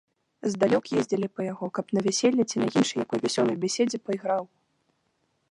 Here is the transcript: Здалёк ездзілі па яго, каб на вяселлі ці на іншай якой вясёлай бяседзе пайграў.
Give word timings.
Здалёк 0.51 0.85
ездзілі 1.01 1.27
па 1.39 1.45
яго, 1.51 1.65
каб 1.79 1.85
на 1.97 2.03
вяселлі 2.07 2.43
ці 2.49 2.57
на 2.63 2.67
іншай 2.79 2.99
якой 3.05 3.19
вясёлай 3.27 3.57
бяседзе 3.67 3.97
пайграў. 4.09 4.43